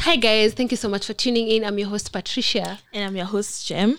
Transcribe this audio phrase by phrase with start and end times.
[0.00, 0.54] Hi, guys.
[0.54, 1.64] Thank you so much for tuning in.
[1.64, 3.98] I'm your host, Patricia, And I'm your host, Jem.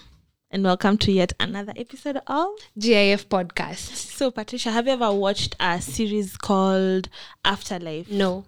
[0.50, 2.48] And welcome to yet another episode of.
[2.80, 3.96] GIF Podcast.
[3.96, 7.10] So, Patricia, have you ever watched a series called
[7.46, 8.10] Afterlife?
[8.10, 8.46] No.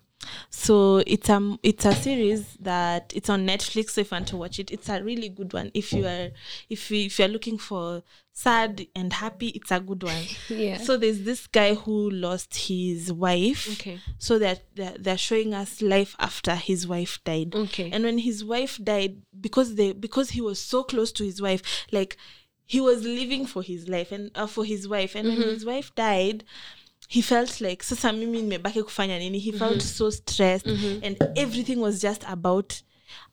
[0.49, 3.91] So it's um it's a series that it's on Netflix.
[3.91, 5.71] So if you want to watch it, it's a really good one.
[5.73, 6.29] If you are
[6.69, 10.23] if you, if you're looking for sad and happy, it's a good one.
[10.49, 10.77] Yeah.
[10.77, 13.71] So there's this guy who lost his wife.
[13.79, 13.99] Okay.
[14.19, 17.55] So that they're, they're showing us life after his wife died.
[17.55, 17.89] Okay.
[17.91, 21.61] And when his wife died, because they because he was so close to his wife,
[21.91, 22.17] like
[22.65, 25.15] he was living for his life and uh, for his wife.
[25.15, 25.39] And Mm-hmm.
[25.41, 26.43] when his wife died,
[27.11, 29.97] he felt like sasa mimi nimebaki kufanya nini he felt Mm-hmm.
[29.97, 30.67] so stressed
[31.03, 32.73] and everything was just about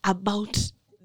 [0.03, 0.57] about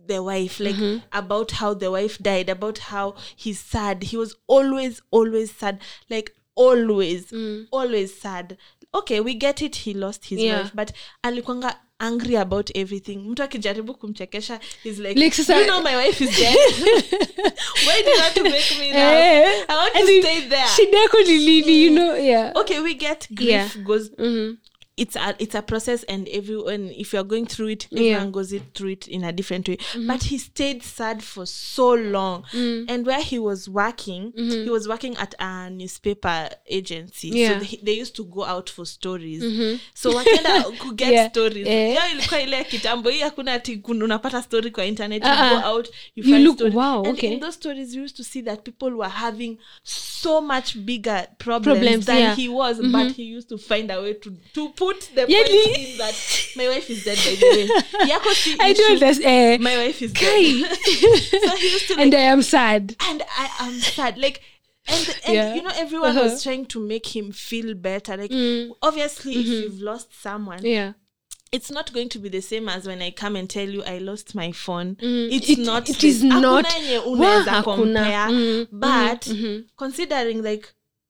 [0.07, 0.99] the wife like Mm-hmm.
[1.11, 6.31] about how the wife died about how he's sad he was always always sad like
[6.55, 7.33] always
[7.71, 8.57] always sad
[8.93, 10.57] okay we get it he lost his Yeah.
[10.61, 10.91] wife but
[11.23, 16.23] alikwanga angry about everything mtu akijaribu kumchekesha he's like, Like, sasa- you know my wife
[16.23, 16.57] is dead
[17.87, 20.97] why do you want to make me laugh Eh, i want to stay there Shida
[20.97, 22.15] yako ni lini, you know?
[22.17, 22.51] Yeah.
[22.55, 23.77] okay we get grief Yeah.
[23.77, 24.57] goes Mhm.
[24.97, 27.99] It's a it's a process and everyone if you're going through it Yeah.
[27.99, 28.11] Mm-hmm.
[28.13, 29.77] everyone goes it through it in a different way
[30.07, 32.85] but he stayed sad for so long Mm.
[32.89, 37.37] and where he was working he was working at a newspaper agency Mm-hmm.
[37.37, 37.59] Yeah.
[37.59, 39.43] so they, they used to go out for stories
[39.95, 41.29] so wakenda kuget Yeah.
[41.29, 41.89] stories yeah.
[41.89, 45.61] Hiyo ilikuwa ile kitambo hii hakuna ati unapata story kwa internet you Uh-uh.
[45.61, 46.75] go out you, You look- story.
[46.75, 47.33] wow, and okay.
[47.33, 51.79] in those stories you used to see that people were having so much bigger problems,
[51.79, 52.35] Problems, than yeah.
[52.35, 55.77] he was but he used to find a way to to put the Yeah, point
[55.77, 56.15] in that
[56.59, 59.63] my wife is dead by the way yako si I do understand.
[59.63, 60.29] my wife is dead
[61.43, 62.95] so he used to like, and I am sad.
[63.09, 64.17] and I am sad.
[64.17, 64.41] Like,
[64.87, 65.55] and, and Yeah.
[65.55, 66.21] you know, everyone Uh-huh.
[66.27, 66.31] Mm.
[66.31, 68.17] was trying to make him feel better.
[68.17, 68.31] Like,
[68.81, 70.67] obviously, if you've lost someone, Mm-hmm.
[70.79, 70.91] Yeah.
[71.53, 73.99] it's not going to be the same as when I come and tell you I
[73.99, 74.95] lost my phone.
[74.95, 75.31] Mm.
[75.31, 75.89] It's It- not.
[75.89, 76.65] it is not.
[76.65, 78.05] hakuna.
[78.29, 79.65] Mm, But mhm.
[79.77, 80.65] considering like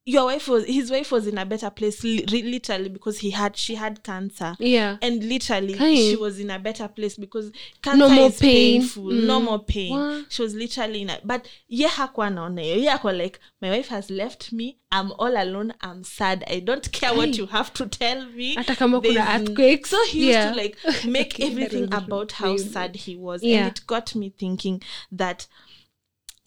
[0.05, 3.55] your wife was his wife was in a better place li- literally because he had
[3.55, 4.97] she had cancer Yeah.
[5.01, 5.95] and literally Kai.
[5.95, 8.81] she was in a better place because cancer No more is pain.
[8.81, 9.43] painful no Mm.
[9.45, 10.25] more pain what?
[10.29, 13.89] she was literally in a but ye hakuwa naona hiyo ye ako like my wife
[13.89, 17.85] has left me i'm all alone i'm sad i don't care what you have to
[17.85, 19.89] tell me Hata kama kuna earthquakes.
[19.89, 23.67] so he used to like make okay, everything about how sad he was Yeah.
[23.67, 24.81] and it got me thinking
[25.17, 25.47] that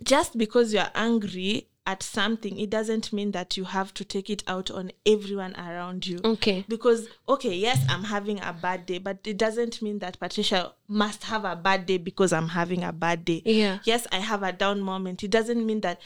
[0.05, 4.43] just because you're angry at something it doesn't mean that you have to take it
[4.49, 6.65] out on everyone around you Okay.
[6.69, 11.25] because okay yes i'm having a bad day but it doesn't mean that patricia must
[11.25, 13.79] have a bad day because i'm having a bad day Yeah.
[13.85, 16.01] yes i have a down moment it doesn't mean that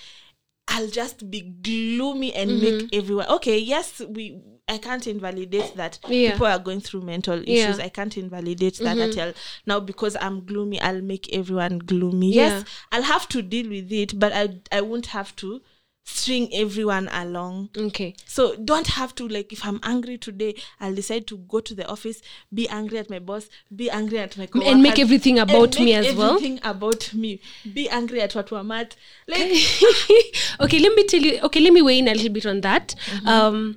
[0.69, 2.79] i'll just be gloomy and mm-hmm.
[2.79, 4.39] make everyone okay yes we
[4.71, 6.31] i can't invalidate that Yeah.
[6.33, 7.65] people are going through mental Yeah.
[7.65, 9.33] issues i can't invalidate that at all
[9.67, 12.43] now because i'm gloomy i'll make everyone gloomy Yeah.
[12.59, 15.61] yes i'll have to deal with it but i i won't have to
[16.03, 18.15] string everyone along Okay.
[18.27, 21.87] so don't have to like if I'm angry today, I'll decide to go to the
[21.87, 22.21] office,
[22.53, 25.79] be angry at my boss, be angry at my coworkers, And make everything about about
[25.85, 26.31] me as as well.
[26.37, 27.41] Everything about me.
[27.75, 28.97] Be angry at what we're at.
[29.29, 29.53] Like
[30.61, 31.39] okay, let me tell you.
[31.43, 32.95] Okay, let me weigh in a little bit on that.
[33.27, 33.77] Um,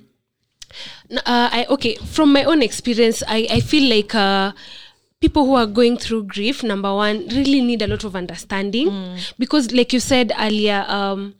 [1.10, 4.52] uh, I okay from my own experience, I I feel like uh,
[5.20, 9.16] people who are going through grief, number one, really need a lot of understanding.
[9.38, 11.34] Because, like you said earlier, um,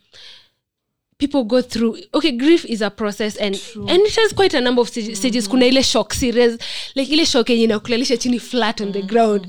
[1.19, 4.81] people go through okay grief is a process and and it has quite a number
[4.83, 5.47] of stages, stages.
[5.49, 6.59] kuna ile shock series
[6.97, 9.47] like ile shock yenye inakulalisha chini flat on the ground.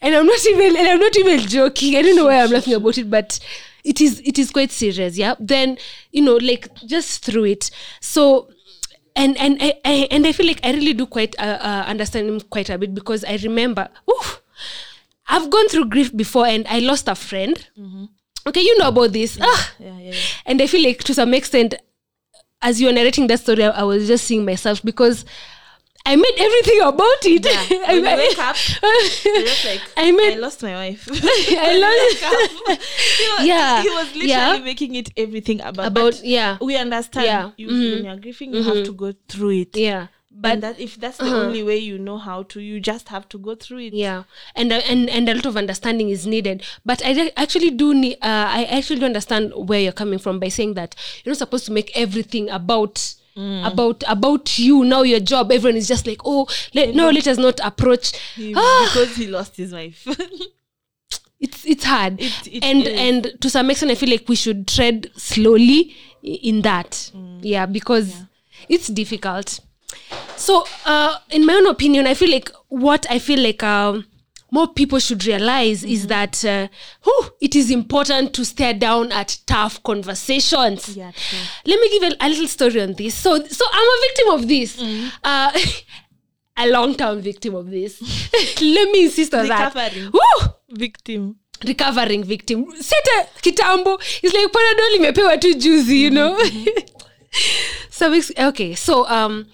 [0.00, 1.96] And i'm not even and i'm not even joking.
[1.96, 3.40] I don't know why i'm laughing about it but
[3.84, 5.34] it is it is quite serious yeah.
[5.40, 5.76] Then
[6.12, 7.70] you know like just through it.
[8.00, 8.48] So
[9.18, 12.28] and and I, I and I feel like I really do quite uh, uh, understand
[12.28, 14.40] him quite a bit because I remember, oof,
[15.28, 17.58] I've gone through grief before and I lost a friend.
[18.46, 20.14] Okay, you know about this, ah, yeah, yeah, yeah.
[20.46, 21.74] and I feel like to some extent,
[22.62, 25.24] as you were narrating that story, I, I was just seeing myself because
[26.10, 27.44] I made everything about it.
[27.44, 27.84] Yeah.
[27.88, 28.56] I, you wake up,
[29.68, 31.02] like I I, lost my wife.
[31.12, 32.24] I lost
[33.18, 34.58] he was, Yeah, he was literally yeah.
[34.58, 35.86] making it everything about.
[35.86, 37.26] about yeah we understand.
[37.26, 37.50] Yeah.
[37.56, 37.92] You, Mhm.
[37.94, 39.76] When you're grieving, you have to go through it.
[39.76, 41.44] yeah But but that if that's the Uh-huh.
[41.50, 43.92] only way you know how to, you just have to go through it.
[43.94, 44.22] yeah
[44.54, 48.16] and uh, and and a lot of understanding is needed but i actually do need
[48.22, 50.94] uh, i actually do understand where you're coming from by saying that
[51.24, 53.14] you're not supposed to make everything about
[53.64, 57.38] about about you now your job everyone is just like oh let, no let us
[57.38, 58.12] not approach.
[58.56, 58.90] Ah.
[58.92, 60.06] because he lost his wife.
[61.40, 62.20] it's it's hard.
[62.20, 62.98] It- it and is.
[62.98, 67.12] and to some extent i feel like we should tread slowly in that.
[67.40, 68.14] Yeah because
[68.68, 69.60] it's difficult.
[70.36, 74.04] So uh, in my own opinion i feel like what i feel like um,
[74.50, 76.68] more people should realize is that uh,
[77.04, 80.96] whew, it is important to stare down at tough conversations.
[80.96, 81.38] Yeah, true.
[81.66, 83.14] let me give a, a little story on this.
[83.14, 84.82] So so i'm a victim of this.
[85.24, 85.58] Uh,
[86.56, 88.00] a long-term victim of this.
[88.60, 90.10] Let me insist on Recovering.
[90.10, 90.48] that Woo!
[90.70, 91.36] Victim.
[91.64, 92.66] recovering victim.
[92.80, 93.98] Sete kitambo.
[94.22, 96.36] Is like panadol imepewa tu juzi you know?
[97.90, 98.12] So
[98.48, 99.46] okay so um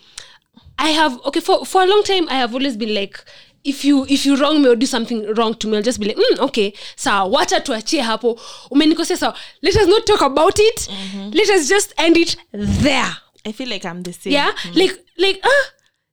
[0.79, 3.19] i have okay for for a long time i have always been like
[3.65, 6.07] if you if you wrong me or do something wrong to me i'll just be
[6.07, 8.41] like mm, okay sawa wacha tuachie hapo.
[8.71, 9.35] Umenikosea sawa.
[9.63, 10.89] Let us not talk about it.
[11.35, 13.17] Let us just end it there.
[13.47, 14.33] I feel like I'm the same.
[14.33, 14.53] yeah?
[14.75, 15.73] Like like ah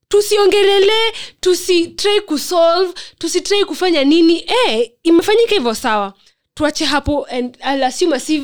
[0.10, 4.46] tusiongelele tusitrai kusolve tusitrai kufanya nini.
[4.68, 6.14] Eh, imefanyika hivyo sawa.
[6.54, 8.44] Tuache hapo and I'll assume as if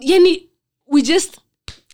[0.00, 0.48] yani
[0.86, 1.38] we just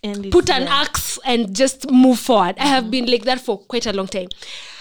[0.03, 0.81] And put an yeah.
[0.81, 2.55] axe and just move forward.
[2.59, 4.27] I have been like that for quite a long time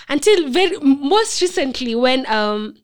[0.08, 2.76] until very most recently when um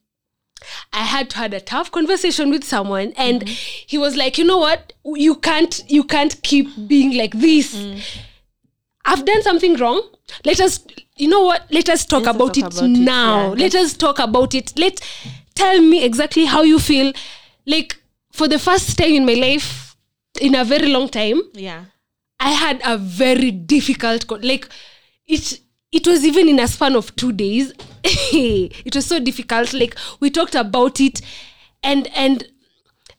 [0.92, 4.58] I had to had a tough conversation with someone and he was like, you know
[4.58, 4.92] what?
[5.04, 7.74] You can't you can't keep being like this.
[9.04, 10.02] I've done something wrong.
[10.44, 10.84] Let us
[11.16, 11.66] you know what?
[11.70, 13.48] Let us talk Let's about, talk it about it, now.
[13.54, 13.54] yeah.
[13.64, 14.72] Let us talk about it.
[14.78, 15.00] Let
[15.54, 17.12] tell me exactly how you feel.
[17.66, 17.96] Like
[18.32, 19.96] for the first time in my life,
[20.40, 21.84] in a very long time, Yeah.
[22.38, 24.68] I had a very difficult like
[25.26, 25.60] it
[25.92, 27.72] it was even in a span of two days.
[28.04, 29.72] it was so difficult.
[29.72, 31.20] Like we talked about it
[31.82, 32.44] and and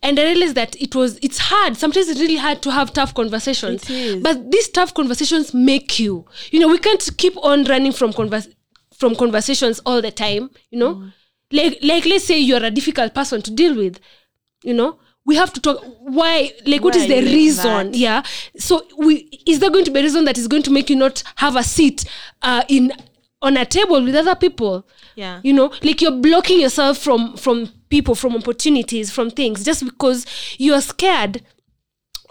[0.03, 1.77] and I realized that it was it's hard.
[1.77, 3.83] Sometimes it's really hard to have tough conversations.
[4.21, 6.25] But these tough conversations make you.
[6.51, 8.47] You know, we can't keep on running from convers
[8.95, 10.95] from conversations all the time, you know?
[10.95, 11.13] Mm.
[11.51, 13.99] Like like let's say you're a difficult person to deal with,
[14.63, 14.99] you know?
[15.31, 15.77] We have to talk
[16.17, 17.91] why like what Why is the are you like reason?
[17.91, 17.95] that?
[17.95, 18.19] yeah
[18.57, 19.13] so we
[19.47, 21.55] is there going to be a reason that is going to make you not have
[21.55, 22.03] a seat
[22.41, 22.91] uh in
[23.41, 24.85] on a table with other people
[25.15, 25.39] Yeah.
[25.43, 30.25] you know like you're blocking yourself from from people from opportunities from things just because
[30.57, 31.41] you're scared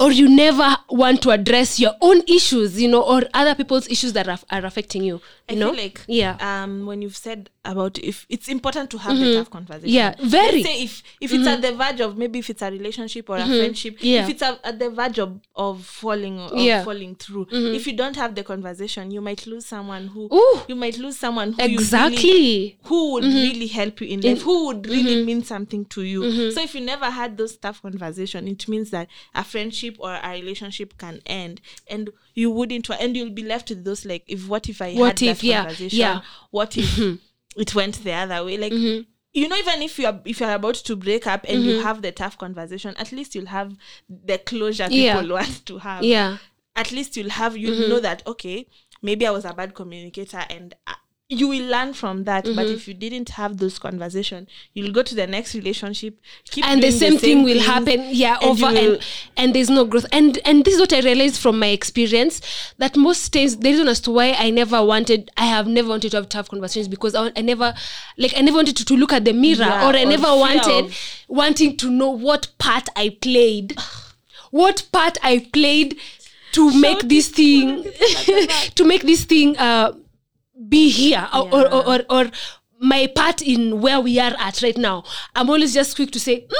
[0.01, 4.13] or you never want to address your own issues you know or other people's issues
[4.15, 7.51] that are, are affecting you you I know feel like yeah um when you've said
[7.65, 9.39] about if it's important to have the mm-hmm.
[9.39, 9.89] tough conversation.
[9.91, 10.63] Yeah, very.
[10.63, 11.77] Let's say if if it's at mm-hmm.
[11.77, 13.59] the verge of maybe if it's a relationship or a mm-hmm.
[13.59, 14.25] friendship, Yeah.
[14.25, 16.85] if it's a, at the verge of, of falling or Yeah.
[16.85, 20.61] falling through, if you don't have the conversation, you might lose someone who Ooh.
[20.69, 24.43] you might lose someone who you really- exactly who would really help you in life,
[24.43, 26.23] who would really mean something to you.
[26.23, 26.55] Mm-hmm.
[26.55, 30.33] So if you never had those tough conversation, it means that a friendship or a
[30.33, 34.69] relationship can end, and you wouldn't, and you'll be left with those like, if what
[34.69, 35.99] if I What had if, that yeah, conversation?
[35.99, 36.15] yeah.
[36.17, 36.47] Mm-hmm.
[36.51, 36.99] What if
[37.57, 38.57] it went the other way?
[38.59, 38.73] Like.
[39.33, 42.11] You know, even if you're if you're about to break up and you have the
[42.11, 43.77] tough conversation, at least you'll have
[44.09, 45.33] the closure people Yeah.
[45.33, 46.39] want to have yeah
[46.75, 47.91] at least you'll have you Mm-hmm.
[47.91, 48.67] know that okay
[49.03, 50.95] maybe i was a bad communicator and uh,
[51.33, 52.75] you will learn from that but Mm-hmm.
[52.75, 56.19] if you didn't have those conversation you'll go to the next relationship
[56.51, 58.99] keep and the doing same, thing will happen yeah and over and
[59.37, 60.07] and there's no growth.
[60.11, 62.41] And and this is what i realized from my experience
[62.79, 66.11] that most times the reason as to why i never wanted i have never wanted
[66.11, 67.75] to have tough conversations because i, I never
[68.19, 70.35] like i never wanted to, to look at the mirror Yeah, or i or never
[70.35, 70.97] wanted of-
[71.29, 73.77] wanting to know what part i played.
[74.51, 75.97] What part i played
[76.53, 77.85] to make this thing
[78.75, 79.93] to make this thing uh
[80.69, 82.31] be here or, or, or, or, or
[82.81, 85.05] my part in where we are at right now.
[85.35, 86.55] I'm always just quick to say mm,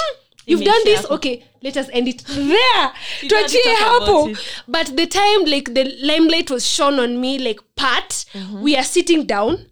[0.45, 1.05] you've done this?
[1.05, 1.11] Imeisha.
[1.11, 2.91] okay let us end it there.
[3.27, 4.63] Don't tuachie hapo.
[4.67, 8.09] but the time like the limelight was shone on me like part.
[8.33, 8.61] Mm-hmm.
[8.61, 9.65] we are sitting down.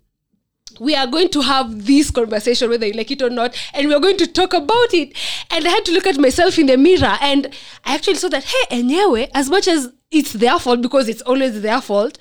[0.80, 4.00] We are going to have this conversation whether you like it or not and we're
[4.00, 5.14] going to talk about it.
[5.52, 7.48] And i had to look at myself in the mirror and
[7.86, 11.62] i actually saw that hey enyewe as much as it's their fault because it's always
[11.62, 12.18] their fault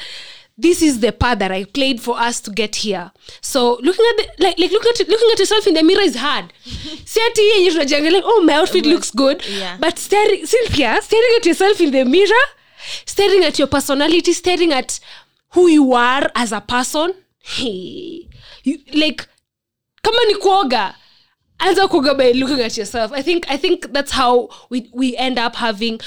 [0.61, 3.13] this is the part that i played for us to get here.
[3.41, 6.17] So looking at the, like like looking at looking at yourself in the mirror is
[6.17, 6.53] hard.
[7.05, 9.45] Si ati yenye like, oh my outfit looks good.
[9.49, 9.77] yeah.
[9.81, 12.45] but staring cynthia staring at yourself in the mirror
[13.07, 14.99] staring at your personality staring at
[15.51, 18.29] who you are as a person hey,
[18.65, 19.27] you, like
[20.03, 20.95] kama ni kuoga
[21.59, 23.13] anza kuoga by looking at yourself.
[23.13, 26.01] I think i think that's how we we end up having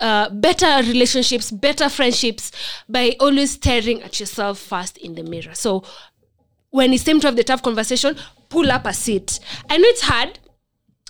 [0.00, 2.52] uh, better relationships better friendships
[2.88, 5.54] by always staring at yourself first in the mirror.
[5.54, 5.84] So
[6.70, 8.16] when it's time to have the tough conversation
[8.48, 9.40] pull up a seat.
[9.68, 10.38] I know it's hard.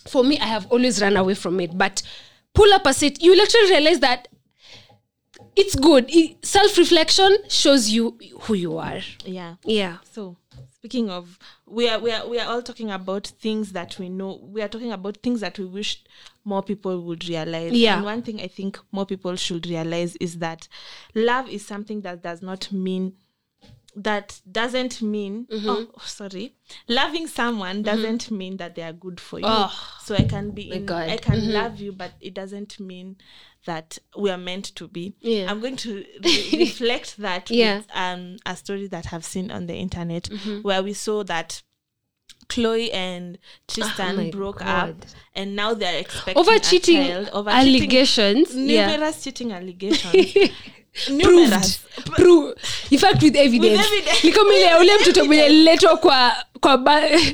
[0.06, 2.02] For me i have always run away from it but
[2.54, 3.22] pull up a seat.
[3.22, 4.28] You will actually realize that
[5.54, 6.10] it's good.
[6.42, 9.00] Self reflection shows you who you are.
[9.24, 9.56] Yeah.
[9.64, 9.98] Yeah.
[10.12, 10.36] So
[10.80, 14.38] speaking of we are we are we are all talking about things that we know
[14.44, 16.04] we are talking about things that we wish
[16.44, 17.96] more people would realize Yeah.
[17.96, 20.68] and one thing i think more people should realize is that
[21.16, 23.14] love is something that does not mean
[23.96, 25.68] that doesn't mean Mm-hmm.
[25.68, 26.54] oh sorry
[26.86, 29.72] loving someone doesn't mean that they are good for you Oh,
[30.04, 30.86] so i can be in.
[30.86, 31.10] Mm-hmm.
[31.10, 33.16] i can love you but it doesn't mean
[33.66, 35.50] that we are meant to be Yeah.
[35.50, 37.78] i'm going to re- reflect that Yeah.
[37.78, 40.62] with um, a story that i've seen on the internet Mm-hmm.
[40.62, 41.62] where we saw that
[42.48, 43.36] Chloe and
[43.66, 44.90] Tristan Oh broke God.
[44.90, 44.96] up,
[45.34, 50.50] and now they're expecting over cheating child, over cheating- allegations yeah numerous cheating allegations.
[51.22, 51.78] proved.
[52.16, 52.54] Pro-
[52.90, 53.80] in fact with evidence.
[53.86, 54.24] Evidence.
[54.24, 56.74] ni ule mtoto mwenye liletwa kwa kwa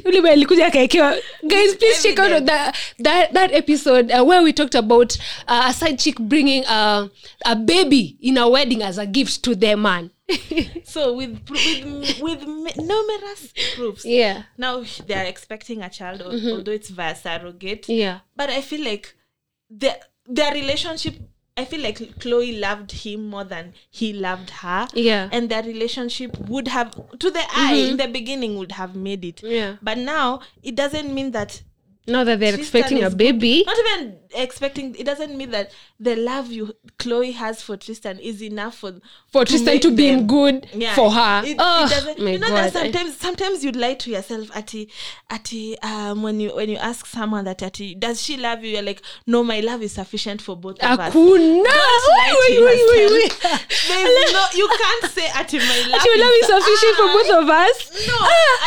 [0.05, 1.17] ule mwenye alikuja akaekewa.
[1.43, 5.17] Guys please check out that, that, that episode uh, where we talked about
[5.49, 7.07] uh, a side chick bringing uh,
[7.45, 10.11] a baby in a wedding as a gift to their man.
[10.85, 14.05] So with with with numerous proofs.
[14.05, 14.43] yeah.
[14.59, 17.89] Now they are expecting a child, al- although it's via surrogate.
[17.89, 18.21] yeah.
[18.37, 19.15] But I feel like
[19.71, 21.15] their their relationship.
[21.57, 24.89] I feel like Chloe loved him more than he loved her.
[24.93, 25.29] Yeah.
[25.31, 27.61] And their relationship would have, to the mm-hmm.
[27.61, 29.41] eye, in the beginning, would have made it.
[29.43, 29.77] Yeah.
[29.81, 31.63] But now it doesn't mean that
[32.07, 34.95] now that they're Tristan expecting a baby Not even expecting.
[34.97, 35.71] It doesn't mean that
[36.01, 38.95] the love you Chloe has for Tristan is enough for
[39.31, 40.95] for Tristan to be them- good Yeah.
[40.95, 42.19] for her It, oh it doesn't.
[42.19, 44.51] you know god that sometimes sometimes you lie to yourself.
[44.57, 44.89] Ati,
[45.31, 48.71] ati, um, when you when you ask someone that ati, does she love you?
[48.73, 51.15] You're like, no, my love is sufficient for both of us.
[51.15, 51.65] Hakuna.
[51.65, 53.43] lie Wait, to wait, wait, yourself.
[53.43, 53.61] wait.
[54.35, 56.01] No, you can't say ati my love.
[56.01, 58.15] Ati love is sufficient for Ah, both of us No,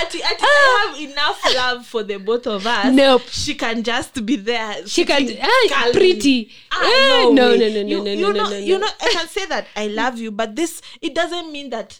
[0.02, 2.94] ati, ati, I have enough love for the both of us.
[2.94, 3.22] Nope.
[3.30, 4.86] She can just be there.
[4.88, 6.52] She can- ah, pretty.
[6.72, 8.88] Ah, no, no, no, no, no, you, no, you no, know, no, no, You know,
[9.02, 12.00] I can say that I love you, but this it doesn't mean that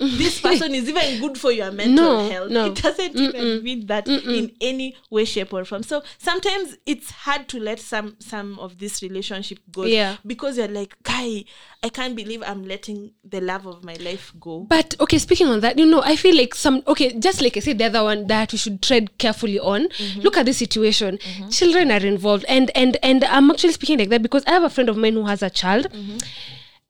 [0.00, 2.50] this person is even good for your mental No, health.
[2.50, 2.66] no.
[2.66, 5.82] It doesn't even mean that in any way, shape, or form.
[5.82, 9.84] So sometimes it's hard to let some some of this relationship go.
[9.84, 10.16] Yeah.
[10.26, 11.44] Because you're like, guy,
[11.82, 14.60] I can't believe I'm letting the love of my life go.
[14.60, 17.60] But okay, speaking on that, you know, I feel like some okay, just like I
[17.60, 19.88] said, the other one that we should tread carefully on.
[19.88, 20.20] Mm-hmm.
[20.20, 21.18] Look at this situation.
[21.18, 21.48] Mm-hmm.
[21.50, 24.70] Children are involved, and and and I'm actually speaking like that because I have a
[24.70, 26.18] friend of mine who has a child, mm-hmm.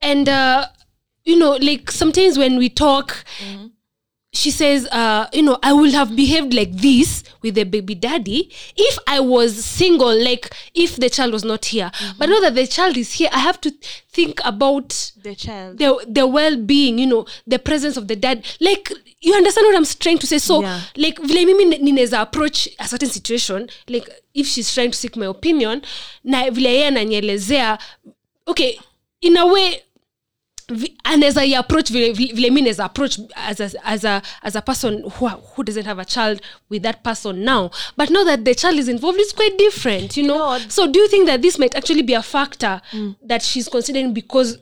[0.01, 0.67] and uh,
[1.25, 3.23] you know, like sometimes when we talk.
[4.33, 8.49] She says, uh, you know, I would have behaved like this with the baby daddy
[8.77, 11.91] if I was single, like if the child was not here.
[12.17, 13.71] But now that the child is here, I have to
[14.09, 15.79] think about The child.
[15.79, 19.85] the the well-being you know the presence of the dad like you understand what i'm
[19.85, 20.81] trying to say so Yeah.
[20.95, 25.15] like vile mimi ni- ninaweza approach a certain situation like if she's trying to seek
[25.17, 25.81] my opinion
[26.23, 27.77] na vile yeye ananielezea
[28.47, 28.79] okay
[29.21, 29.81] in a way
[31.03, 35.27] anaweza i approach vile, mi naweza approach as a, as, a, as a person who,
[35.27, 37.69] who doesn't have a child with that person now.
[37.97, 40.37] But now that the child is involved it's quite different you know?
[40.37, 42.81] Know, so do you think that this might actually be a factor
[43.27, 44.57] that she's considering because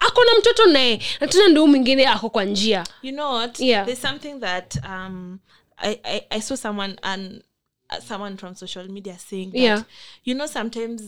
[0.00, 2.84] ako na mtoto naye na tena ndo mwingine ako kwa njia?
[3.02, 3.60] You know what?
[3.60, 3.84] Yeah.
[3.86, 5.38] there's something that um
[5.76, 7.42] i i, I saw someone and
[8.08, 9.82] someone from social media saying that Yeah.
[10.24, 11.02] you know sometimes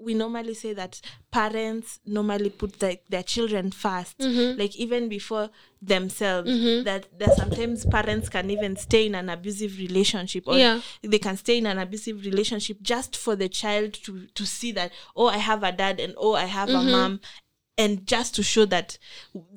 [0.00, 1.00] we normally say that
[1.32, 4.58] parents normally put the, their children 1st Mm-hmm.
[4.60, 5.50] like even before
[5.82, 6.48] themselves
[6.84, 10.80] that that sometimes parents can even stay in an abusive relationship or Yeah.
[11.02, 14.92] they can stay in an abusive relationship just for the child to to see that
[15.16, 16.88] oh i have a dad and oh i have Mm-hmm.
[16.88, 17.20] a mom
[17.76, 18.98] and just to show that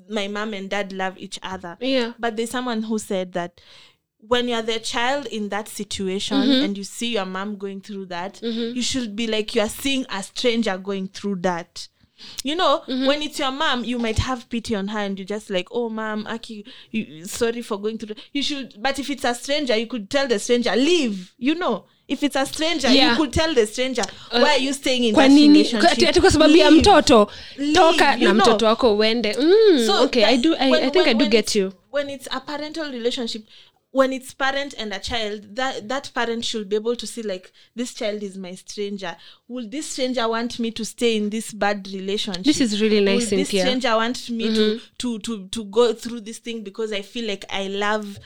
[0.10, 2.14] my mom and dad love each other Yeah.
[2.20, 3.60] but there's someone who said that
[4.28, 6.64] when you're the child in that situation Mm-hmm.
[6.66, 10.22] and you see your mom going through that you should be like you're seeing a
[10.24, 11.88] stranger going through that
[12.44, 13.08] you know Mm-hmm.
[13.08, 15.90] when it's your mom you might have pity on her and you're just like oh
[15.90, 19.88] mom aki you, sorry for going through you should but if it's a stranger you
[19.88, 23.12] could tell the stranger leave you know if it's a stranger Yeah.
[23.12, 26.22] you could tell the stranger why are you staying in kwa that nini relationship ati
[26.22, 26.82] kwa sababu ya Leave.
[26.82, 28.34] mtoto Leave, toka na know.
[28.34, 31.30] mtoto wako uende mm, So okay i do I, when- I think i do when
[31.32, 33.46] get it's- you when it's a parental relationship
[33.92, 37.52] when it's parent and a child that that parent should be able to see like
[37.76, 39.16] this child is my stranger.
[39.50, 42.44] Will this stranger want me to stay in this bad relationship?
[42.46, 43.62] This is really nice, will this Cynthia.
[43.62, 44.86] stranger want me to mm-hmm.
[45.00, 48.18] to to to go through this thing because i feel like i love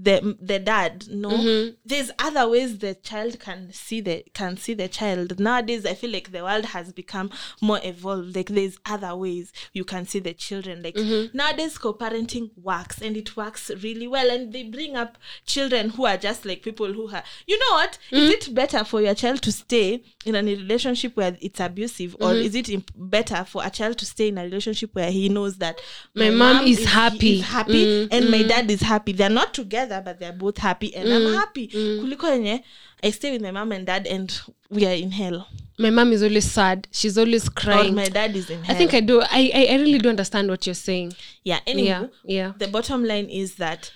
[0.00, 1.30] the the dad no?
[1.30, 1.74] Mm-hmm.
[1.84, 5.38] There's other ways the child can see the can see the child.
[5.40, 8.36] Nowadays i feel like the world has become more evolved.
[8.36, 10.82] Like there's other ways you can see the children.
[10.82, 11.36] Like mm-hmm.
[11.36, 14.30] nowadays co-parenting works and it works really well.
[14.30, 17.98] And they bring up children who are just like people who are you know what?
[18.10, 18.50] Is mm-hmm.
[18.50, 22.54] it better for your child to stay in a relationship where it's abusive or is
[22.54, 25.80] it imp- better for a child to stay in a relationship where he knows that
[26.14, 27.40] My mom is happy.
[27.40, 29.12] happy and my dad is happy?
[29.12, 31.68] They're not together together but they're both happy and i'm happy.
[31.68, 32.62] kuliko yenye
[33.02, 34.40] i stay with my mom and dad and
[34.70, 35.46] we are in hell.
[35.78, 36.88] My mom is always sad.
[36.90, 39.20] She's always or my dad is in hell i think i do.
[39.22, 41.14] I, I i really do understand what you're saying.
[41.44, 42.52] Yeah anyway yeah yeah.
[42.58, 43.92] the bottom line is that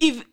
[0.00, 0.24] if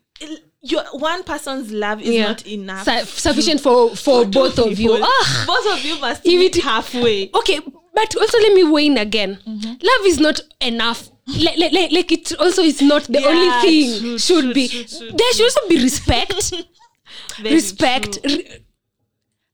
[0.62, 2.28] your one person's love is yeah.
[2.28, 4.76] not enough Su- sufficient for for for both of you.
[4.76, 7.30] people, ah both of you must meet it- halfway.
[7.34, 7.60] Okay
[7.94, 9.38] but also let me weigh in again.
[9.46, 9.68] Mm-hmm.
[9.82, 14.18] love is not enough like, like, like, it also is not the Yeah, only thing
[14.18, 16.52] should true, be there should also be respect
[17.42, 18.64] respect re-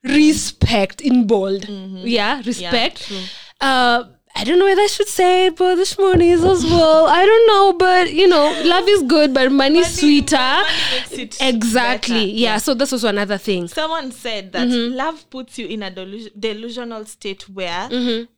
[0.05, 3.21] respect in bold yeah respect true.
[3.61, 7.07] uh I don't know whether I should say it, but this money is as well.
[7.09, 10.37] I don't know, but you know, love is good, but money is sweeter.
[10.37, 12.15] money exactly.
[12.15, 12.59] better, Yeah.
[12.59, 13.67] So that's also another thing.
[13.67, 14.95] someone said that Mm-hmm.
[14.95, 18.31] love puts you in a delus- delusional state where Mm-hmm.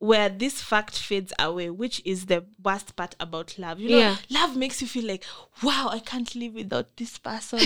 [0.00, 4.16] Where this fact fades away which is the worst part about love you know Yeah.
[4.30, 5.24] love makes you feel like
[5.62, 7.60] wow i can't live without this person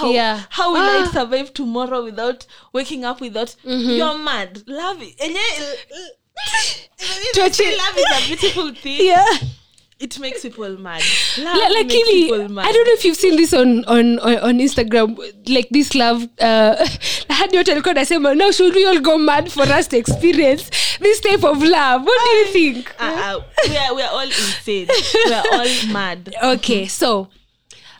[0.00, 0.44] wow Yeah.
[0.48, 1.02] how will Ah.
[1.02, 3.90] i survive tomorrow without waking up without Mm-hmm.
[3.90, 5.76] you're mad love i- enye-
[7.32, 9.26] To Even if achieve- love is a beautiful thing Yeah.
[9.98, 11.02] It makes people mad
[11.38, 13.84] love Like, like makes really, people mad I don't know if you've seen this on
[13.86, 15.16] on on, on Instagram.
[15.48, 16.22] Like this love.
[16.40, 16.76] Uh,
[17.30, 17.96] I had your telco.
[17.96, 21.62] I said, now should we all go mad for us to experience this type of
[21.62, 22.02] love?
[22.04, 22.94] What do you think?
[22.98, 24.88] uh, uh, we are we are all insane
[25.26, 27.28] we are all mad okay so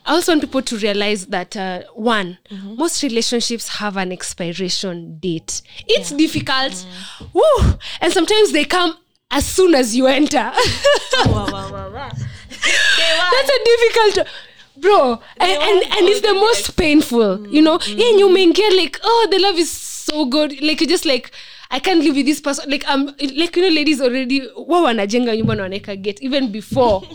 [0.05, 2.77] i also want people to realize that uh, one Mm-hmm.
[2.77, 7.29] most relationships have an expiration date it's difficult Mm.
[7.35, 7.79] Woo!
[8.01, 8.97] and sometimes they come
[9.31, 10.53] as soon as you enter.
[13.33, 14.29] That's a difficult
[14.79, 17.79] bro and, and, and it's the most painful you know?
[17.87, 19.71] yeah and you may get like oh the love is
[20.07, 20.61] so good.
[20.63, 21.31] Like you just like
[21.71, 22.71] I can't live with this person.
[22.71, 27.03] Like um, like you know, ladies already wa wanajenga nyumba na wanaweka gate even before.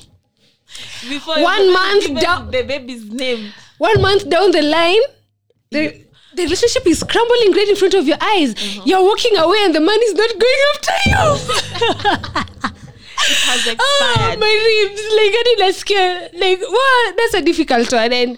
[1.10, 3.52] Before One month down- the baby's name.
[3.78, 5.02] one month down the line,
[5.70, 8.54] the, the relationship is crumbling right in front of your eyes.
[8.54, 8.84] Uh-huh.
[8.86, 12.52] You're walking away and the man is not going after you.
[13.24, 15.02] It has oh, my ribs.
[15.14, 16.30] Like, I didn't scare.
[16.34, 17.18] Like, what?
[17.18, 18.12] That's a difficult one.
[18.12, 18.38] And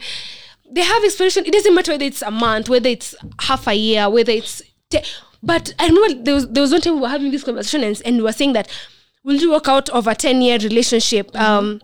[0.69, 1.45] they have expiration.
[1.45, 4.61] It doesn't matter whether it's a month, whether it's half a year, whether it's.
[4.89, 5.03] Te-
[5.41, 8.01] but I remember there was, there was one time we were having this conversation and,
[8.05, 8.69] and we were saying that
[9.23, 11.35] will you work out of a 10 year relationship?
[11.35, 11.81] Um,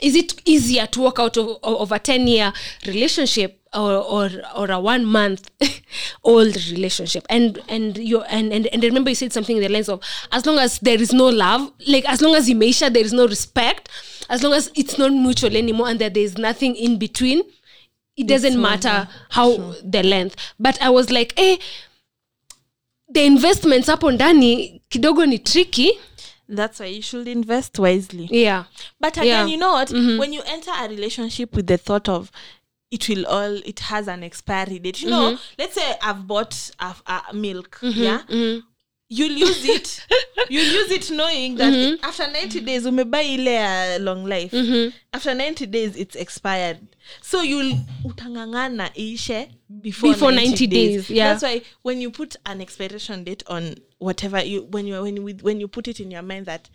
[0.00, 2.52] is it easier to walk out of, of, a 10 year
[2.86, 5.50] relationship or, or or a one month
[6.24, 7.26] old relationship?
[7.28, 10.00] And and you and, and and remember you said something in the lines of
[10.32, 13.26] as long as there is no love like as long as imeisha there is no
[13.26, 13.88] respect
[14.30, 17.42] as long as it's not mutual anymore and that there is nothing in between
[18.16, 20.36] it doesn't matter how the length.
[20.58, 21.56] But i was like eh
[23.08, 25.98] the investments hapo ndani kidogo ni tricky
[26.48, 28.28] That's why you should invest wisely.
[28.30, 28.64] yeah
[28.98, 29.40] But again, Yeah.
[29.42, 29.48] Mm-hmm.
[29.50, 29.90] you know what?
[29.90, 32.30] When you enter a relationship with the thought of
[32.90, 35.02] it will all, it has an expiry date.
[35.02, 35.42] You know, Mm-hmm.
[35.58, 38.22] let's say I've bought a, a milk, yeah.
[39.10, 40.06] You'll use it.
[40.50, 42.04] you'll use it knowing that Mm-hmm.
[42.04, 44.52] after 90 days, umebai ile ya long life.
[44.52, 44.90] Mm-hmm.
[45.12, 46.78] After 90 days, it's expired.
[47.22, 49.48] So you'll utangangana ishe
[49.80, 50.90] before, Before 90, 90 days.
[51.06, 51.28] days, yeah.
[51.32, 55.36] That's why when you put an expiration date on whatever you when you when you
[55.42, 56.68] when you put it in your mind that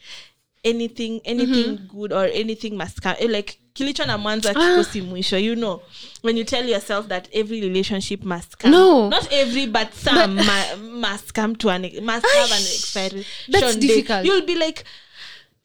[0.64, 1.98] anything anything Mm-hmm.
[2.00, 4.54] good or anything must come eh, like kilicho na mwanzo Ah.
[4.54, 5.82] kikosi mwisho you know
[6.24, 9.10] when you tell yourself that every relationship must come No.
[9.10, 14.26] not every but some ma- must come to an must have an expiration That's difficult.
[14.26, 14.84] you'll be like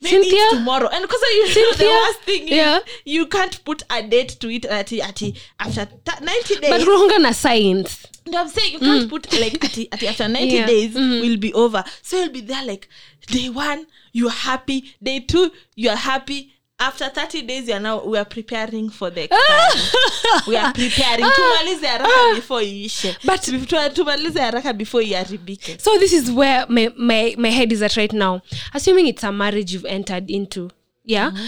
[0.01, 0.49] maybe Cynthia?
[0.51, 2.79] tomorrow and because you know the worst thing is Yeah.
[3.05, 5.21] you can't put a date to it at at
[5.59, 9.63] after ta- 90 days but wrong na science no, I'm saying you can't put like
[9.63, 10.65] at, at, after 90 yeah.
[10.67, 11.21] days Mm-hmm.
[11.21, 11.83] will be over.
[12.03, 12.87] So you'll be there like
[13.27, 14.93] day one, you're happy.
[15.01, 16.53] Day two, you're happy.
[16.81, 19.27] After 30 days, you're now we are preparing for the
[20.47, 21.25] we are preparing.
[21.25, 23.17] Tumalize haraka before iishe.
[23.25, 25.81] But- tumalize haraka before iharibike.
[25.81, 28.41] so this is where my, my, my head is at right now
[28.73, 30.69] assuming it's a marriage you've entered into
[31.03, 31.45] yeah Mm-hmm.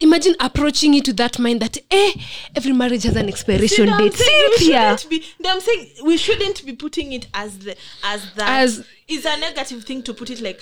[0.00, 2.12] imagine approaching it with that mind that eh,
[2.54, 4.98] every marriage has an expiration See, date Cynthia.
[5.08, 5.24] be.
[5.46, 8.62] I'm saying we shouldn't be putting it as the as that.
[8.62, 10.60] As- is a negative thing to put it like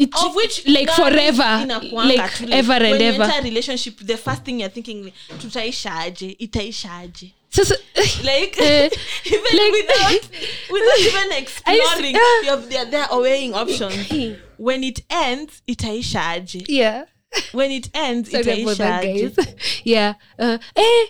[0.00, 1.66] It- of which like forever.
[1.92, 3.22] like ever and when ever.
[3.24, 6.38] enter relationship the first thing you're thinking tutaishaje?
[6.40, 7.32] Itaishaje?
[7.50, 7.74] Sasa
[8.24, 8.88] like uh,
[9.24, 10.22] even like- without
[10.70, 12.42] without even exploring ah.
[12.44, 14.08] you're there, there are weighing options.
[14.56, 16.64] When it ends itaishaje?
[16.68, 17.04] Yeah.
[17.52, 19.36] When it ends sorry itaishaje?
[19.36, 19.54] guys.
[19.84, 20.14] Yeah.
[20.38, 21.04] Uh, eh,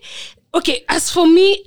[0.55, 1.65] okay as for me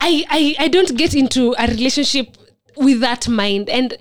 [0.00, 2.36] I, I i don't get into a relationship
[2.76, 3.68] with that mind.
[3.68, 3.96] And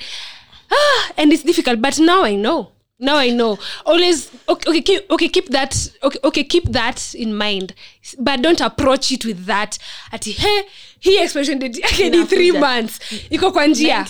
[1.17, 2.71] and it's difficult but now i know.
[3.03, 3.57] Now i know.
[3.85, 7.73] Always okay, okay keep okay keep that okay, okay keep that in mind.
[8.19, 9.79] But don't approach it with that.
[10.13, 10.61] Ati he
[10.99, 12.99] hii expression date yake ni three months.
[13.31, 14.05] Iko kwa njia.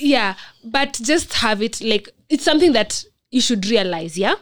[0.00, 4.34] Yeah but just have it like it's something that you should realize yeah?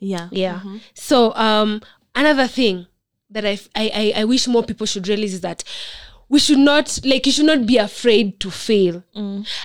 [0.00, 0.28] Yeah.
[0.30, 0.60] Yeah.
[0.94, 1.80] So um
[2.14, 2.86] another thing
[3.30, 5.64] that I, I i i wish more people should realize is that
[6.28, 9.02] we should not like you should not be afraid to fail.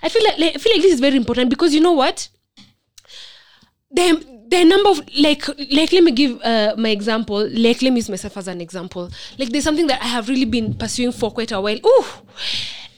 [0.01, 2.29] I feel like, like i feel like this is very important because you know what?
[3.91, 7.47] The the number of like like let me give uh, my example.
[7.49, 9.09] Like let me use myself as an example.
[9.37, 11.77] Like there's something that i have really been pursuing for quite a while.
[11.85, 12.05] Ooh,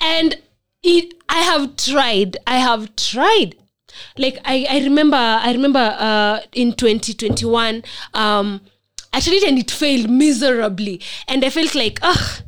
[0.01, 0.37] and
[0.83, 3.55] it i have tried i have tried.
[4.17, 8.61] Like i i remember i remember uh in 2021 um
[9.13, 11.01] i tried it and it failed miserably.
[11.27, 12.41] And i felt like ugh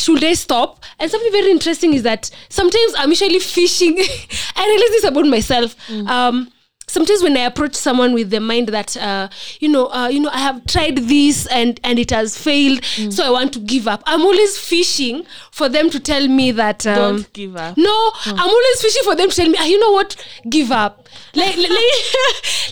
[0.00, 0.84] should I stop?
[0.98, 3.96] And something very interesting is that sometimes I'm usually fishing.
[4.56, 5.76] I realize this about myself.
[5.90, 6.50] Um,
[6.90, 9.28] sometimes when I approach someone with the mind that uh,
[9.60, 13.24] you know, uh, you know, I have tried this and and it has failed, so
[13.24, 14.02] I want to give up.
[14.06, 16.86] I'm always fishing for them to tell me that.
[16.86, 19.78] Um, don't give up no, I'm always fishing for them to tell me, ah, you
[19.78, 20.16] know what,
[20.48, 21.08] give up.
[21.34, 21.70] Like, like,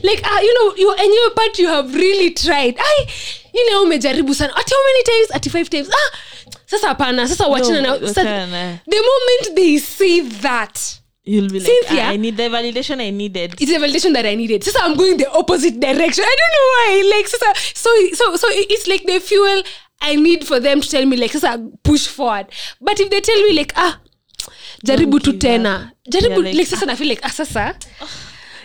[0.02, 2.76] like uh, you know, you and your part you have really tried.
[2.78, 3.06] I,
[3.54, 4.52] you know, umejaribu sana.
[4.56, 5.30] Ati how many times?
[5.34, 5.88] Ati five times.
[5.92, 6.18] Ah,
[6.70, 7.26] sasa hapana.
[7.28, 7.98] Sasa wachana na.
[8.07, 8.62] Sasa, na.
[8.87, 12.02] the moment they see that, you'll be like Cynthia?
[12.04, 14.64] "Ah, i need the validation i needed it's a validation that I needed.
[14.64, 16.24] Sasa I'm going the opposite direction.
[16.33, 16.90] I don't know why.
[17.16, 17.50] Like, sasa,
[17.85, 19.62] so so so it's like the fuel
[20.00, 22.46] I need for them to tell me like, sasa push forward.
[22.81, 24.00] But if they tell me like, ah,
[24.87, 27.74] jaribu tu tena, jaribu You're like, like, sasa na feel like ah sasa.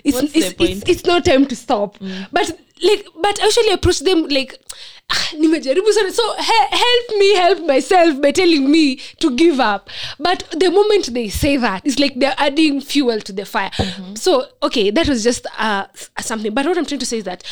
[0.04, 1.96] It's, What's it's, the it's, it's not time to stop
[2.32, 2.52] but
[2.84, 4.93] like but I usually approach them like "Ah,
[5.40, 6.12] nimejaribu sana.
[6.12, 9.90] So he- help me help myself by telling me to give up.
[10.20, 13.72] But the moment they say that it's like they're adding fuel to the fire.
[14.16, 15.86] So okay that was just uh,
[16.22, 16.54] something.
[16.54, 17.44] But what i'm trying to say is that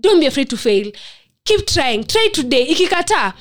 [0.00, 0.90] don't be afraid to fail.
[1.44, 2.04] Keep trying.
[2.04, 2.66] Try today.
[2.66, 3.34] Ikikata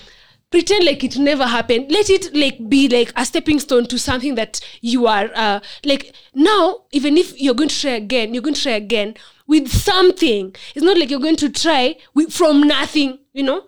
[0.53, 1.91] pretend like it never happened.
[1.91, 6.13] Let it like be like a stepping stone to something that you are uh, like
[6.35, 9.15] now even if you're going to try again you're going to try again
[9.47, 10.55] with something.
[10.75, 13.63] It's not like you're going to try with, from nothing you know?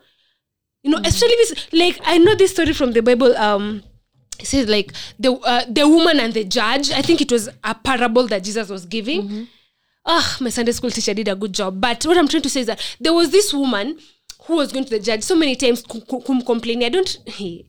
[0.83, 3.81] You know especially this like i know this story from the bible um
[4.39, 7.73] it says like the uh, the woman and the judge i think it was a
[7.73, 9.47] parable that jesus was giving.
[10.05, 11.81] Ah my sunday school teacher did a good job.
[11.81, 13.97] But what i'm trying to say is that there was this woman
[14.47, 15.21] who was going to the judge?
[15.23, 17.65] So many times kum- kum- kum- complaining i don't hey,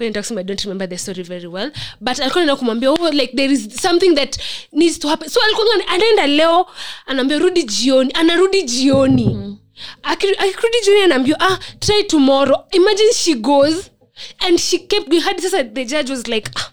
[0.00, 3.68] I don't remember the story very well but alikuwa anaenda kumwambia oh like there is
[3.82, 4.38] something that
[4.72, 5.28] needs to happen.
[5.28, 6.66] So alikuwa ana- anaenda leo
[7.06, 9.56] anaambia rudi jioni anarudi jioni.
[10.02, 12.64] Aki- akirudi jioni anaambia ah try tomorrow.
[12.72, 13.90] Imagine she goes
[14.38, 15.20] and she kept going.
[15.20, 16.70] Hadi sasa the judge was like ah,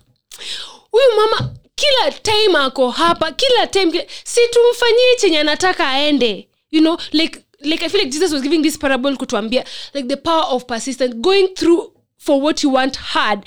[0.92, 6.48] huyu mama kila time ako hapa kila time si tumfanyie chenye anataka aende.
[6.72, 10.18] You know like like i feel like jesus was giving this parable kutuambia like the
[10.18, 13.46] power of persistent going through for what you want hard.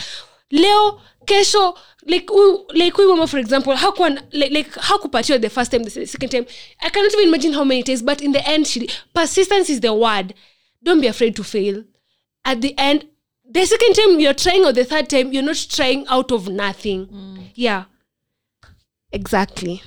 [0.51, 5.85] Leo kesho like huyu like mama for example hakuwa like, like hakupatiwa the first time
[5.85, 6.47] the second time?
[6.81, 9.92] I cannot even imagine how many times but in the end she, persistence is the
[9.92, 10.33] word.
[10.83, 11.85] Don't be afraid to fail.
[12.44, 13.07] At the end
[13.51, 17.51] the second time you're trying or the third time you're not trying out of nothing.
[17.55, 17.85] Yeah.
[19.12, 19.83] Exactly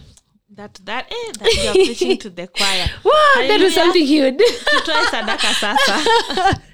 [0.55, 2.87] that that eh, that you are preaching to the choir.
[3.03, 6.61] Wow that was something huge tutoe sadaka sasa.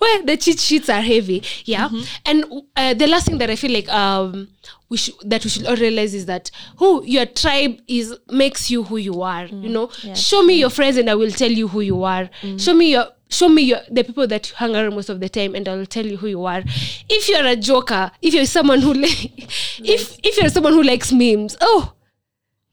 [0.00, 1.88] Well the cheat sheets are heavy yeah.
[2.24, 2.44] And
[2.76, 4.46] uh, the last thing that i feel like um
[4.88, 8.84] we should that we should all realize is that who your tribe is makes you
[8.84, 9.88] who you are you know?
[10.14, 12.30] Show me your friends and i will tell you who you are.
[12.58, 15.28] Show me your show me your the people that you hang around most of the
[15.28, 16.62] time and i'll tell you who you are.
[17.08, 19.32] If you're a joker if you're someone who like
[19.80, 21.92] if if you're someone who likes memes oh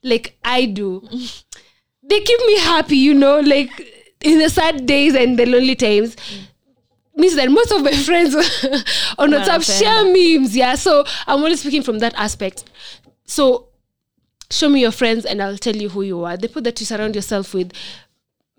[0.04, 1.02] like i do
[2.02, 3.70] they keep me happy you know like
[4.20, 6.16] in the sad days and the lonely times
[7.16, 8.34] means that most of my friends
[9.18, 10.56] on WhatsApp share memes.
[10.56, 12.64] Yeah, so I'm only speaking from that aspect.
[13.26, 13.68] So
[14.50, 16.36] show me your friends, and I'll tell you who you are.
[16.36, 17.72] The people that you surround yourself with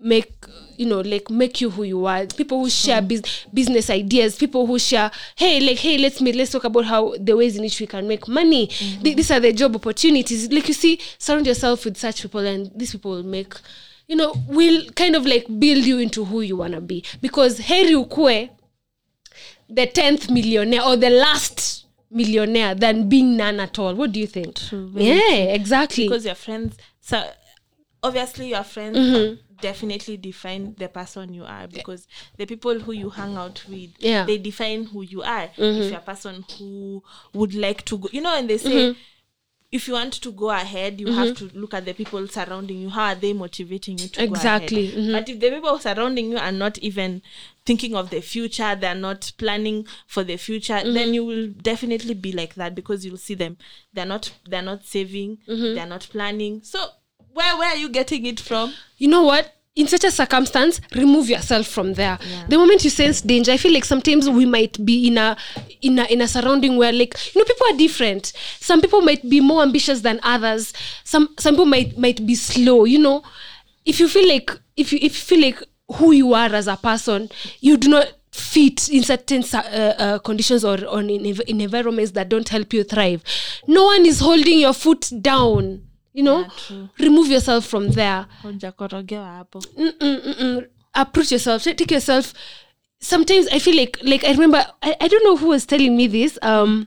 [0.00, 0.32] make
[0.78, 2.26] you know like make you who you are.
[2.26, 6.50] People who share bus- business ideas people who share hey like hey let's meet let's
[6.52, 8.66] talk about how the ways in which we can make money.
[8.68, 10.50] Th- these are the job opportunities.
[10.50, 13.54] Like you see surround yourself with such people and these people will make
[14.08, 17.04] you know will kind of like build you into who you want to be.
[17.20, 18.50] Because heri ukue
[19.68, 23.94] the 10th millionaire or the last millionaire than being none at all.
[23.94, 24.60] What do you think?
[24.70, 26.04] Yeah exactly.
[26.08, 27.22] Because your friends so
[28.02, 33.36] obviously your friends definitely define the person you are because the people who you hang
[33.36, 34.24] out with Yeah.
[34.24, 35.44] they define who you are.
[35.44, 35.82] If mm-hmm.
[35.88, 37.02] you're a person who
[37.32, 38.98] would like to go you know and they say mm-hmm.
[39.72, 41.48] if you want to go ahead you have mm-hmm.
[41.48, 42.90] to look at the people surrounding you.
[42.90, 45.12] How are they motivating you to Exactly, go ahead?
[45.14, 47.22] But if the people surrounding you are not even
[47.64, 52.30] thinking of the future they're not planning for the future then you will definitely be
[52.30, 53.56] like that because you'll see them.
[53.92, 55.38] They're not they're not saving.
[55.48, 56.60] They're not planning.
[56.62, 56.78] So
[57.36, 58.72] where where are you getting it from?
[58.96, 62.18] You know what in such a circumstance remove yourself from there.
[62.48, 65.36] The moment you sense danger i feel like sometimes we might be in a
[65.82, 68.32] in a in a surrounding where like you know people are different.
[68.60, 70.72] Some people might be more ambitious than others.
[71.04, 73.22] Some some people might might be slow you know.
[73.84, 75.62] If you feel like if you if you feel like
[75.94, 80.64] who you are as a person you do not fit in certain uh, uh, conditions
[80.64, 83.22] or, or in, in environments that don't help you thrive.
[83.66, 85.85] No one is holding your foot down
[86.16, 86.40] you know?
[86.40, 86.88] Yeah, true.
[86.98, 88.26] remove yourself from there.
[88.42, 89.60] Hapo.
[89.76, 90.66] Mm-mm, mm-mm.
[90.94, 91.62] approach yourself.
[91.62, 92.32] Take take yourself.
[92.98, 96.06] Sometimes i feel like like i remember i, I don't know who was telling me
[96.06, 96.86] this um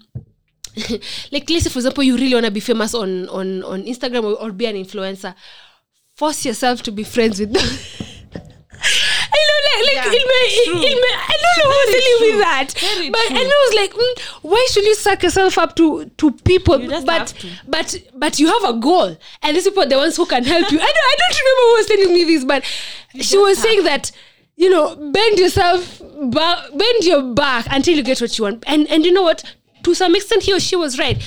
[1.31, 4.23] like let's say for example you really want to be famous on on on instagram
[4.23, 5.35] or, or be an influencer.
[6.15, 7.69] Force yourself to be friends with them
[9.39, 10.83] I know, like, like Yeah, in my, true.
[10.91, 12.39] in my, I don't know who was telling me true.
[12.39, 13.37] that, Very but true.
[13.37, 14.19] and I was like, mm,
[14.51, 16.79] why should you suck yourself up to to people?
[16.81, 17.47] You but to.
[17.67, 20.71] but but you have a goal, and these people are the ones who can help
[20.71, 20.79] you.
[20.79, 22.63] I don't I don't remember who was telling me this, but
[23.23, 24.11] she was saying that
[24.55, 28.87] you know bend yourself, ba- bend your back until you get what you want, and
[28.87, 29.43] and you know what?
[29.83, 31.21] To some extent, he or she was right.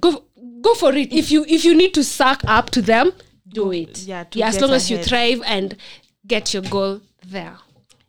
[0.00, 0.24] Go
[0.60, 1.12] go for it.
[1.12, 3.12] If you if you need to suck up to them,
[3.48, 3.98] do it.
[4.00, 4.48] yeah, to yeah.
[4.48, 5.76] As long as you thrive and
[6.26, 7.56] get your goal there.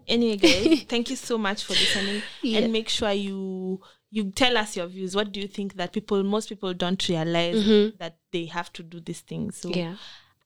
[0.07, 2.59] anyway guys thank you so much for listening Yeah.
[2.59, 6.23] and make sure you you tell us your views what do you think that people
[6.23, 7.95] most people don't realize mm-hmm.
[7.97, 9.95] that they have to do these things so Yeah.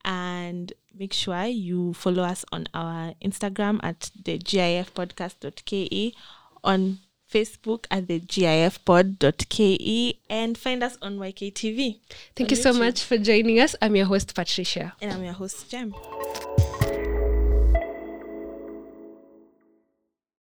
[0.05, 6.15] and make sure you follow us on our instagram at the gifpodcast.ke
[6.63, 6.99] on
[7.31, 11.99] facebook at the gifpod.ke and find us on yktv
[12.35, 13.75] Thank on you so much for joining us.
[13.81, 14.93] I'm your host, Patricia.
[15.01, 15.93] and i'm your host jem